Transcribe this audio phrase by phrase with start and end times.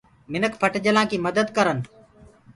[0.31, 1.77] مِنک ڦٽجلآنٚ ڪي مدت ڪرن۔